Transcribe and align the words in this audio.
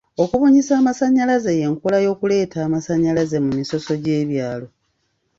Okubunyisa 0.23 0.73
amasannyalaze 0.81 1.51
y'enkola 1.59 1.97
y'okuleeta 2.05 2.57
amasannyalaze 2.67 3.37
mu 3.45 3.51
misoso 3.57 3.91
gy'ebyalo. 4.03 4.67